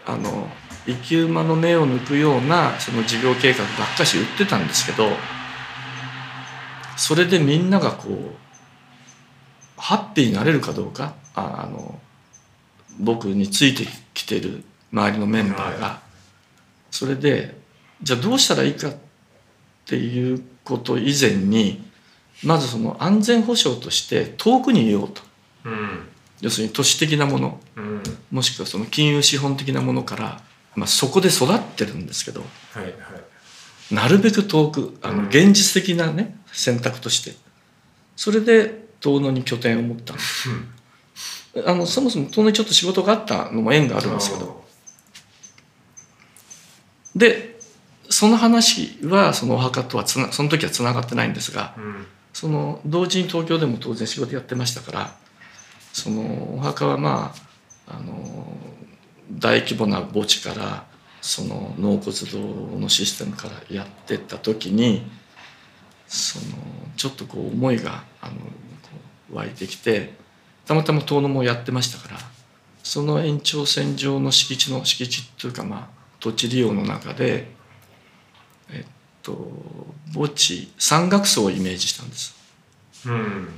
[0.06, 0.48] あの
[0.86, 5.08] 生き馬の目を抜くようなその事業計画ばっかし売ってたんですけど
[6.96, 8.34] それでみんながこう
[9.76, 11.98] ハッピーになれるかどうかああの
[13.00, 16.00] 僕についてきてる周りのメンバーが
[16.90, 17.58] それで
[18.02, 18.94] じゃあどうしたらいいかっ
[19.86, 21.84] ていうこと以前に
[22.42, 25.22] まずその安全保障として遠くにいようと。
[25.64, 26.08] うん。
[26.40, 27.60] 要するに都市的なもの。
[27.76, 28.02] うん。
[28.30, 30.40] もしくはその金融資本的なものから、
[30.76, 32.40] まあ、そこで育ってるんですけど
[32.72, 33.94] はいはい。
[33.94, 35.16] なるべく遠くあうん。
[35.24, 37.34] の現実的なね選択として
[38.16, 40.48] それで遠野に拠点を持ったんです
[41.66, 44.64] あのそもそも遠野にちょっと仕事があったのも縁があるんですけど。
[47.14, 47.54] で
[48.10, 52.06] その話はそのお墓とはつなその時はつながってないんですがうん。
[52.32, 55.16] その同時に東京でも当然仕事やってましたから
[55.92, 57.32] そのお墓はま
[57.86, 58.52] ああの
[59.30, 60.86] 大規模な墓地から
[61.20, 65.02] その納骨堂のシステムからやってった時に
[66.06, 66.44] その
[66.96, 68.34] ちょっとこう思いがあの
[69.32, 70.14] 湧いてきて
[70.66, 72.20] たまたま遠野もやってましたから
[72.82, 75.88] その延長線上の敷地の敷地というかまあ
[76.20, 77.48] 土地利用の中で
[78.70, 78.84] えっ
[79.22, 79.52] と
[80.12, 82.34] 墓地山岳層をイメージしたんです。
[83.06, 83.48] うん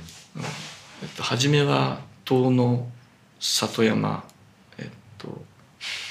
[1.03, 2.87] えっと、初めは遠野
[3.39, 4.26] 里山、えっと、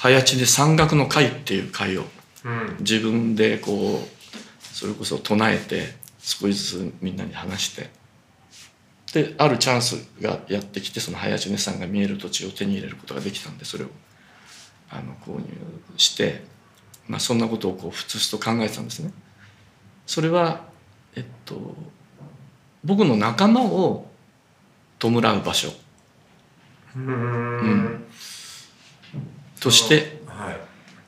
[0.01, 2.05] 早地で山岳の会っていう会を
[2.45, 2.77] うん。
[2.81, 4.17] 自分でこう
[4.63, 7.91] それこそ唱えて少しずつみんなに話して
[9.13, 13.89] であるチャンスがやってきてその早地根さんが見える土地を手に入れることができたんでそれを
[14.91, 15.47] あの購入
[15.97, 16.45] して、
[17.09, 19.13] まあ、そんなことをこうふつふつと考えてたんですね。
[20.07, 20.67] それは
[21.17, 21.75] えっと
[22.85, 24.07] 僕の仲間を
[24.99, 25.71] 弔う場所。
[26.95, 28.06] うん
[29.61, 30.67] としてはい。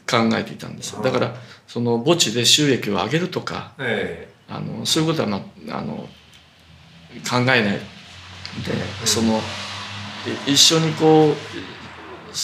[0.09, 1.35] 考えていたんですだから
[1.67, 6.09] その墓地で収益を上げるとかえあのそういうことは、まあ、あの
[7.29, 7.81] 考えないで
[9.05, 9.39] その
[10.47, 11.35] い一緒にこう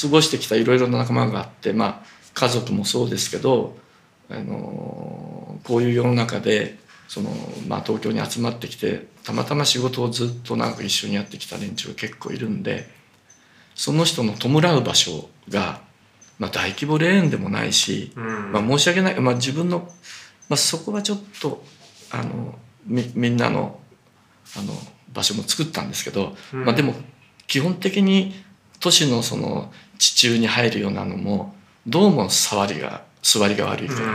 [0.02, 3.76] 過ごしてきたいろいろな仲間があって、まあ、家族もそうですけど
[4.30, 7.30] あのこういう世の中でその、
[7.66, 12.88] まあ、東京に集まってきてたまたま仕事をずっとなんか一緒にやってきた連中が結構いるんで
[13.74, 15.80] その人の弔う場所が、
[16.38, 18.52] まあ、大規模霊園でもないし、えうん。
[18.52, 19.88] まあ、申し訳ない、まあ、自分の、
[20.48, 21.62] まあ、そこはちょっと
[22.10, 22.54] あの
[22.86, 23.80] みみんなの
[24.56, 24.72] あの
[25.12, 26.64] 場所も作ったんですけど、うん。
[26.64, 26.94] まあ、でも
[27.46, 28.34] 基本的に
[28.80, 31.54] 都市のその地中に入るようなのも
[31.86, 34.06] どうも触りが座りが悪いから、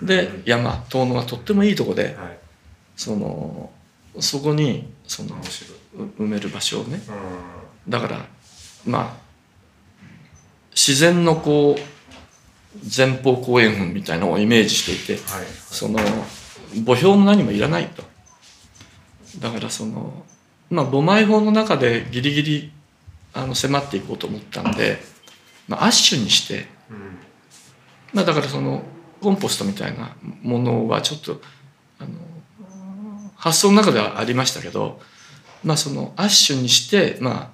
[0.00, 0.06] うん。
[0.06, 2.38] で山遠野はとってもいいとこではい。
[2.96, 3.70] その
[4.20, 5.30] そこにその
[6.18, 7.00] 埋める場所をね。
[7.86, 7.90] うん。
[7.90, 8.26] だから
[8.84, 9.21] まあ
[10.74, 11.92] 自然のこう
[12.96, 15.46] 前方後円墳みたいなのをイメージしていてはい。
[15.46, 18.02] その墓標も何もいらないと。
[19.38, 20.24] だからその
[20.70, 22.72] まあ墓埋法の中でギリギリ
[23.34, 24.98] あの迫っていこうと思ったんで、
[25.68, 27.18] まあ、アッシュにして、うん。
[28.12, 28.82] まあ、だからその
[29.22, 31.40] コンポストみたいなものはちょっと
[31.98, 32.10] あの
[33.36, 35.00] 発想の中ではありましたけど、
[35.64, 37.50] まあ、そのアッシュにしてまあ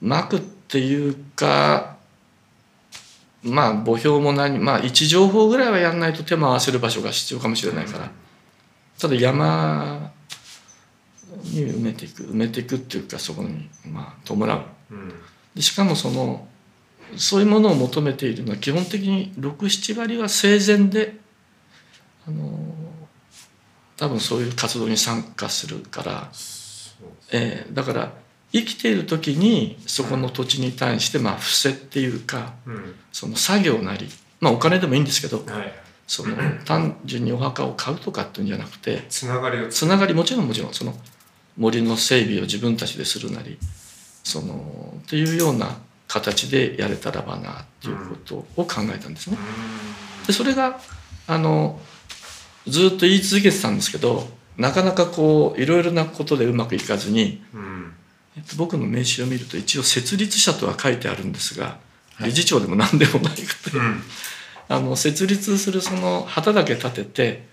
[0.00, 1.93] 巻くっていうか
[3.44, 8.10] まあ墓標も何まあ位置情報ぐらいはやんないと手も合わせる場所が必要かもしれないから。
[8.98, 10.12] ただ山
[11.44, 14.38] に埋めていく埋めていくっていうかそこにまあ弔う。
[14.90, 15.12] うん。
[15.54, 16.46] でしかもその
[17.16, 21.16] そういうものを求めているのは基本的に67割は生前で
[22.26, 22.74] あの
[23.96, 26.32] 多分そういう活動に参加するから、
[27.32, 28.23] えーだから
[28.54, 32.94] 生きている時にそこの土地に対してまあ伏せっていうかうん。
[33.12, 34.08] その作業なり
[34.40, 35.72] まあお金でもいいんですけどはい。
[36.06, 40.94] その単純にお墓を買うとかっていうんじゃなくてつながりをつながりもちろんもちろんその
[41.56, 43.58] 森の整備を自分たちでするなり
[44.22, 49.38] そのっていうような形でやれたらばなっていうことを考えたんですね。
[50.26, 50.78] でそれが
[51.26, 51.80] あの
[52.68, 57.92] ずっと言い続けてたんですけどなかなかこういろいろなことでうまくいかずに、うん
[58.36, 61.78] えっと、僕の名刺を見ると一応設立者とは書いてあるんですが
[62.20, 63.36] 理事長でも何でもなく
[63.70, 64.02] て、うん。
[64.68, 67.46] あの設立するその旗だけ立てて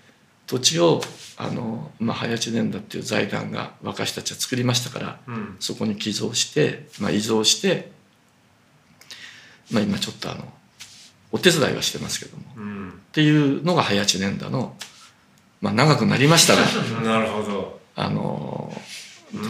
[0.46, 1.00] 土地を
[1.36, 5.56] あの、まあ、林年田っていう財団が私たちは作りましたからうん。
[5.60, 7.90] そこに寄贈して、まあ、遺贈して、
[9.70, 10.52] まあ、今ちょっとあの
[11.32, 12.42] お手伝いはしてますけども。
[12.56, 12.90] うん。
[12.90, 14.76] っていうのが林年田の、
[15.60, 16.62] まあ、長くなりましたが
[17.02, 17.80] なるほど。
[17.94, 18.81] あの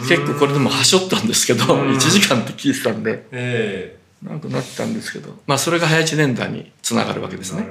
[0.08, 1.92] 結構これでもはしょったんですけどうん。
[1.92, 3.26] 1時間って聞いてたんで。
[3.32, 7.66] え長くなったんですけど、まあ、それが林年田につながるわけえですね。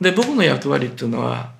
[0.00, 1.52] で僕の役割っていうのは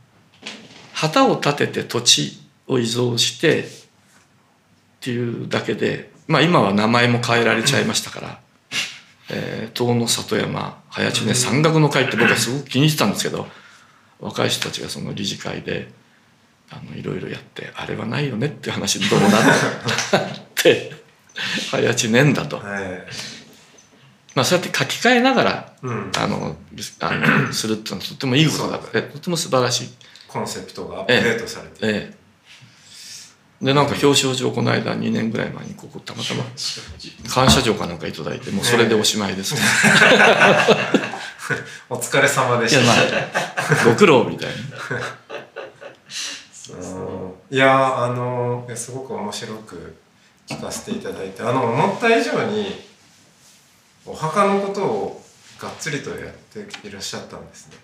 [0.92, 3.64] 旗を立てて土地を遺贈してっ
[5.00, 8.40] ていうだけでまあ今は名前も変えられちゃいましたから
[9.30, 13.46] 「えー遠野里山林根山岳の会」って僕はすごく気に入ってたんですけど
[14.20, 15.90] 若い人たちがその理事会で
[16.70, 19.40] あのいろいろやってあれはないよねっていう話にどうもなっ
[20.54, 20.92] て
[21.70, 23.06] 林年だと、はい。
[24.34, 26.12] まあ、そうやって書き換えながらうん。
[26.18, 26.56] あの
[27.00, 29.88] あのするっていうのはとてもいいことだからとても素晴らしい。
[30.28, 32.14] コンセプトがアップデートされてえ
[33.62, 36.44] え、でなんか表彰状この間2年ぐらい前にここたまたま
[37.28, 39.60] 感謝状かなんかいただいてもうそれでおしまいですね、
[41.88, 42.82] お疲れ様でした。
[42.82, 44.54] まあご苦労みたいな
[46.80, 47.56] うん。
[47.56, 49.96] いやあのすごく面白く
[50.46, 52.66] 聞かせていただいてあの思った以上に
[54.04, 55.22] お墓のことを
[55.60, 56.18] がっつりとやっ
[56.52, 57.76] ていらっしゃったんですね。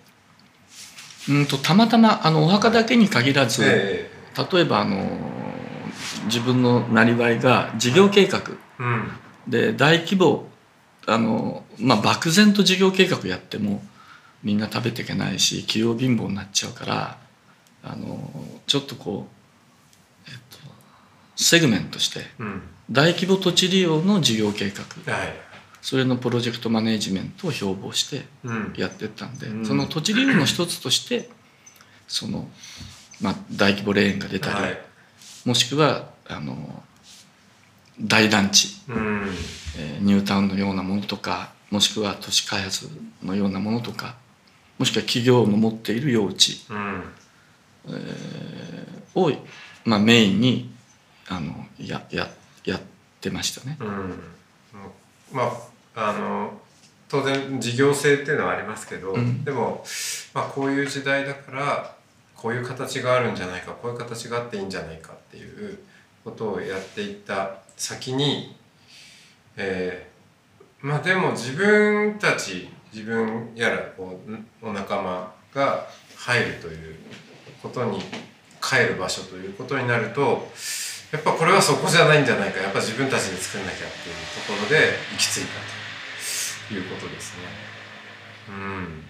[1.29, 4.09] うんとたまたまあのお墓だけに限らず、え
[4.51, 5.05] 例えばあの
[6.25, 8.39] 自分のなりわいが事業計画。
[8.39, 9.11] えうん。
[9.47, 10.45] で大規模
[11.05, 13.83] あの、まあ、漠然と事業計画やっても
[14.43, 17.17] みんな食べていけないし器用貧乏になっちゃうから
[17.83, 18.31] あの
[18.65, 19.27] ちょっとこ
[20.27, 20.57] う、えっと、
[21.35, 22.61] セグメントしてうん。
[22.91, 25.13] 大規模土地利用の事業計画。
[25.13, 25.33] はい。
[25.81, 28.73] それのプロジェクトマネジメントを標榜してうん。
[28.77, 29.65] やってったんで、うん。
[29.65, 31.29] その土地利用の一つとして
[32.07, 32.47] その、
[33.21, 34.77] まあ、大規模霊園が出たり、はい。
[35.45, 36.83] もしくはあの
[37.99, 39.29] 大団地、うん。
[39.77, 42.89] えーニュータウンのようなものとかもしくは都市開発
[43.23, 44.15] のようなものとか
[44.77, 47.03] もしくは企業の持っている用地うん
[49.15, 49.31] を、
[49.85, 50.73] まあ、メインに
[51.27, 52.29] あのやや
[52.65, 52.81] やっ
[53.21, 53.77] てましたね。
[53.79, 54.19] うん
[55.31, 55.51] ま
[55.95, 56.53] ああの
[57.09, 59.83] 当然事業性っていうのはありますけど、うんでも、
[60.33, 61.95] まあ、こういう時代だから
[62.35, 65.79] こういう形があるんじゃないかこういう形があっていいんじゃないかっていう
[66.23, 68.55] ことをやっていった先に、
[69.57, 70.13] えー
[70.83, 76.95] まあでも自分たち自分やらこうお仲間が入るという
[77.63, 77.99] ことに
[78.61, 80.47] 帰る場所ということになると
[81.13, 82.59] やっぱこれはそこじゃないんじゃないか。
[82.59, 83.87] やっぱ自分たちで作んなきゃっていう
[84.47, 85.53] ところで行き着いた
[86.67, 87.43] ということですね。
[88.49, 89.03] うん。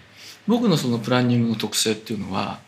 [0.46, 2.60] 僕のそのプランニングの特性っていうのは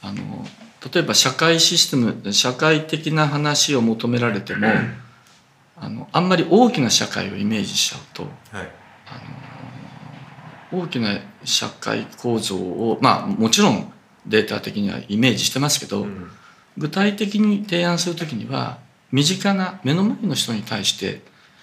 [0.00, 0.44] あの
[0.92, 4.66] 例えば社会システム社会的な話を求められても
[5.76, 8.24] あのあんまり大きな社会をイメージしちゃうと
[8.56, 8.68] はい。
[10.72, 13.92] 大きな社会構造をまあもちろん
[14.26, 16.30] データ的にはイメージしてますけど、うん。
[16.78, 18.78] 具体的に提案する時には
[19.10, 21.20] 身近な目の前の人に対して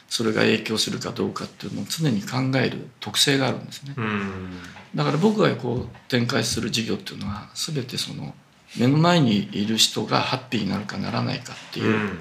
[0.08, 3.94] それが影響するかどうかっていうのを常に考える特性があるんですね。
[3.98, 4.52] うん。
[4.96, 8.34] だから僕がこう展開する事業っていうのは全てその
[8.78, 12.18] 目の前にいる人がハッピーになるかならないかっていう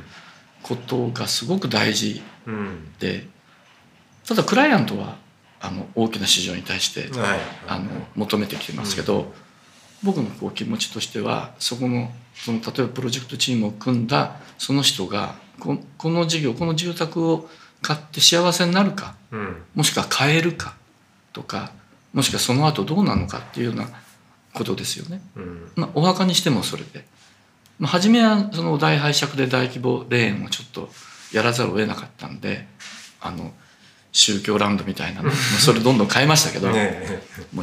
[0.62, 2.93] ことがすごく大事うん。
[2.99, 3.26] で
[4.26, 5.16] ただクライアントは
[5.61, 7.11] あの大きな市場に対して
[7.66, 9.32] あの求めてきてますけど、
[10.03, 17.49] 僕のこう気持ちとしてはそこのその例えばプロジェクトチームを組んだその人がここの事業この住宅を
[17.82, 19.62] 買って幸せになるかうん。
[19.74, 20.74] もしくは買えるか
[21.32, 21.72] とか
[22.12, 23.88] もしくはその後どうなのかっていうような
[24.55, 25.20] ことですよね。
[25.36, 25.72] うん。
[25.76, 27.05] まあ、お墓にしてもそれで、
[27.78, 30.88] まあ、初めはその大拝借で大規模霊園をちょっと
[31.32, 32.66] やらざるを得なかったんで
[33.20, 33.53] あの
[34.12, 35.28] 宗教ランドみたいなの。
[35.28, 36.76] まあそれどんどん変えましたけど、もう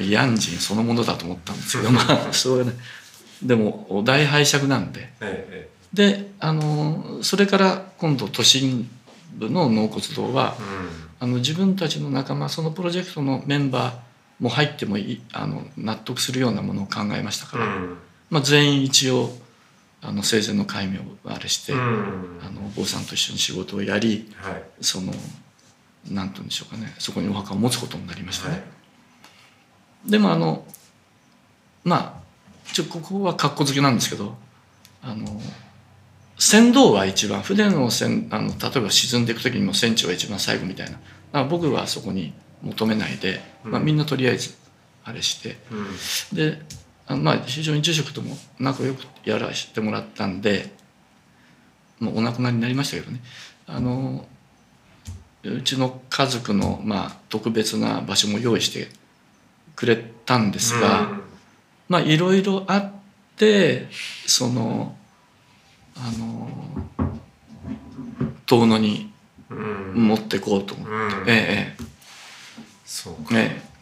[0.02, 2.74] 慰安人そのものだと思ったんですけどまあそうね
[3.42, 5.12] でも大拝借なんで。
[5.22, 8.90] ええであのそれから今度都心
[9.36, 13.94] 部の納骨堂はえあの自分たちの仲間そのプロジェクトのメンバー
[14.40, 17.98] も入ってもいいあの納得するようなものを考えましたから、うん。
[18.30, 19.30] まあ、全員一応
[20.02, 21.80] あの生前の戒名をあれして、うん。
[21.80, 24.64] あのお坊さんと一緒に仕事をやりはい。
[24.82, 25.14] その
[26.10, 26.94] 何て言うんでしょうかね。
[27.00, 28.56] そこにお墓を持つことになりましたね。
[28.56, 28.60] は
[30.08, 30.12] い。
[30.12, 30.66] でもあの
[31.84, 34.36] まあちょここは格好付けなんですけど
[35.02, 35.42] あの
[36.38, 40.94] 船頭は一番船の船あの例えば沈んでいく時にも船長は一番最後みたいな。
[40.94, 41.04] だか
[41.34, 44.56] ら僕はそこに求めないで、まあ、うんみんなとりあえず
[45.04, 45.58] あれして。
[45.72, 46.36] うん。
[46.36, 46.62] で
[47.08, 50.74] あのまあ非常に住職とも仲良くやらせてもらったんで
[52.00, 53.22] もうお亡くなりになりましたけどね。
[53.68, 54.28] あの
[55.50, 58.88] うちの家族の、まあ、特別な場所も用意して
[59.76, 61.10] くれたんですが、
[61.88, 62.92] まあいろいろあっ
[63.36, 63.88] て
[64.26, 64.96] その
[65.96, 66.50] あの
[68.46, 69.12] 遠野に
[69.50, 70.08] うん。
[70.08, 71.30] 持ってこうと思って、うん。
[71.30, 71.84] ええ
[72.86, 73.62] そうえええ。
[73.62, 73.76] え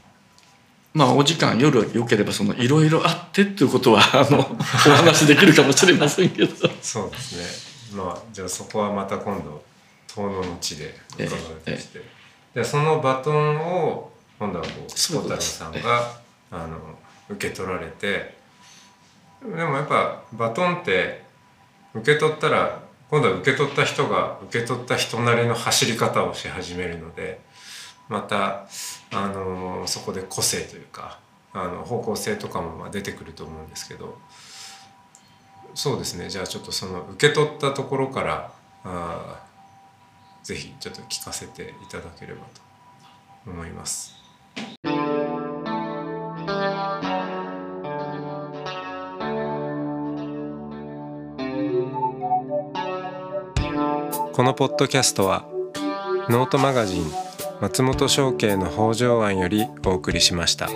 [0.94, 6.70] まあお時間夜良ければそのいろいろあってっていうことはあの お話できるかもしれませんけど。
[6.82, 7.98] そうですね。
[7.98, 9.64] まあじゃあそこはまた今度
[10.16, 11.26] 遠野の地で伺
[11.66, 11.78] て、
[12.54, 16.78] でそのバトンを今度はこう小太郎さんがあの
[17.30, 18.36] 受け取られて
[19.42, 21.24] でもやっぱバトンって
[21.94, 27.40] 受け取ったら今度は受け取った人が受け取った人なりの走り方をし始めるので
[28.10, 28.68] また
[29.12, 31.20] あのそこで個性というか
[31.54, 34.18] あの方向性とかもまあ出てくると思うんですけど
[35.76, 36.30] そうですね。
[36.30, 38.52] じゃあちょっとその受け取ったところから
[38.84, 39.43] あー
[40.44, 42.42] ぜひちょっと聞かせていただければ
[43.46, 44.16] と思います。
[54.34, 55.46] このポッドキャストは
[56.28, 57.06] ノートマガジン
[57.62, 60.70] 松本商家の北条案よりお送りしました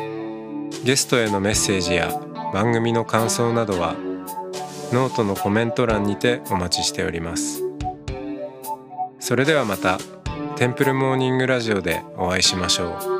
[0.83, 2.21] ゲストへのメッセージや
[2.53, 3.95] 番組の感想などは
[4.93, 7.66] ノートのコメント欄にてお待ちしております
[9.27, 9.97] それではまた。
[10.55, 13.16] テンプルモーニングラジオでお会いしましょう。